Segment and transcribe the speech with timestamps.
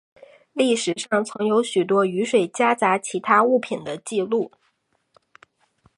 [0.53, 4.51] 历史上曾有许多雨水夹杂其他物品的记录。